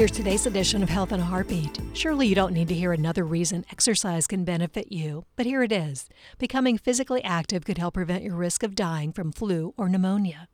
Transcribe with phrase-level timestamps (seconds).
[0.00, 1.78] Here's today's edition of Health in a Heartbeat.
[1.92, 5.72] Surely you don't need to hear another reason exercise can benefit you, but here it
[5.72, 6.08] is.
[6.38, 10.48] Becoming physically active could help prevent your risk of dying from flu or pneumonia.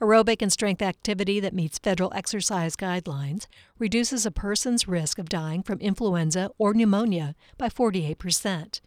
[0.00, 3.48] Aerobic and strength activity that meets federal exercise guidelines
[3.80, 8.80] reduces a person's risk of dying from influenza or pneumonia by 48%.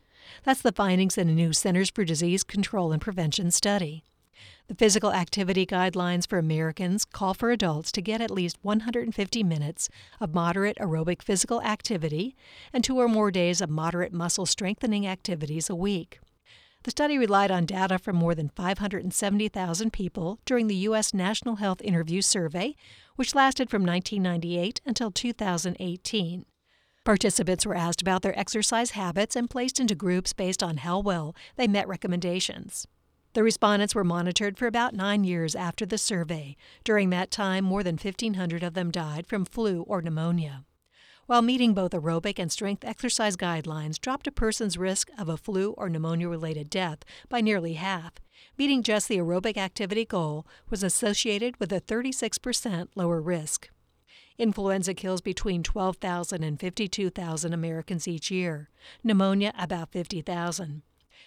[0.46, 4.05] That's the findings in a new Centers for Disease Control and Prevention study.
[4.68, 9.90] The physical activity guidelines for Americans call for adults to get at least 150 minutes
[10.20, 12.36] of moderate aerobic physical activity
[12.73, 16.20] and two or more days of moderate muscle strengthening activities a week.
[16.84, 21.14] The study relied on data from more than 570,000 people during the U.S.
[21.14, 22.76] National Health Interview Survey,
[23.16, 26.45] which lasted from 1998 until 2018.
[27.04, 31.36] Participants were asked about their exercise habits and placed into groups based on how well
[31.56, 32.86] they met recommendations.
[33.38, 36.58] The respondents were monitored for about nine years after the survey.
[36.84, 40.66] During that time, more than 1,500 of them died from flu or pneumonia.
[41.28, 45.73] While meeting both aerobic and strength exercise guidelines dropped a person's risk of a flu
[45.73, 48.14] or pneumonia related death by nearly half,
[48.58, 53.70] meeting just the aerobic activity goal was associated with a 36% lower risk.
[54.39, 58.72] Influenza kills between 12,000 and 52,000 Americans each year,
[59.04, 60.81] pneumonia about 50,000.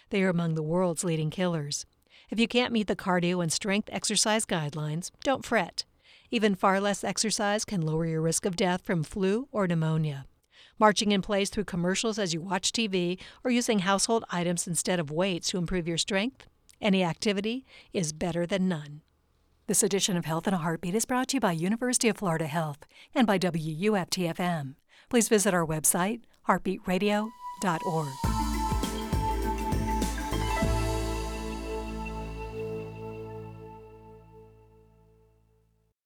[0.09, 1.85] They are among the world's leading killers.
[2.29, 5.85] If you can't meet the cardio and strength exercise guidelines, don't fret.
[6.29, 10.25] Even far less exercise can lower your risk of death from flu or pneumonia.
[10.79, 15.11] Marching in place through commercials as you watch TV or using household items instead of
[15.11, 16.47] weights to improve your strength,
[16.81, 19.01] any activity is better than none.
[19.67, 22.47] This edition of Health in a Heartbeat is brought to you by University of Florida
[22.47, 22.79] Health
[23.13, 24.75] and by WUFTFM.
[25.09, 28.30] Please visit our website, heartbeatradio.org.